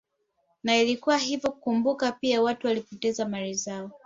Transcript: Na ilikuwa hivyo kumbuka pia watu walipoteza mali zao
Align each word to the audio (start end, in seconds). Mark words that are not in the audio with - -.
Na 0.63 0.77
ilikuwa 0.81 1.17
hivyo 1.17 1.51
kumbuka 1.51 2.11
pia 2.11 2.41
watu 2.41 2.67
walipoteza 2.67 3.29
mali 3.29 3.53
zao 3.53 3.91